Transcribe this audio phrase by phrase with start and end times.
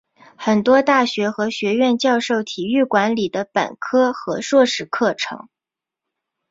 [0.35, 5.47] 很多大学和学院教授体育管理的本科和硕士课程。